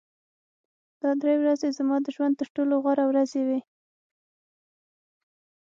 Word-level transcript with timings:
دا 1.01 1.11
درې 1.21 1.35
ورځې 1.41 1.69
زما 1.77 1.97
د 2.01 2.07
ژوند 2.15 2.33
تر 2.39 2.47
ټولو 2.55 2.73
غوره 2.83 3.03
ورځې 3.07 3.41
وې 3.47 3.59